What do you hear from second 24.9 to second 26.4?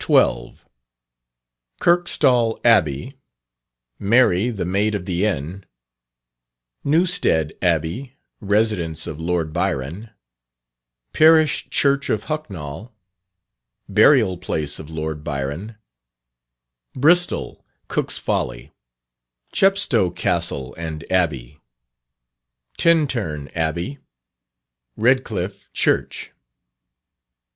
Redcliffe Church.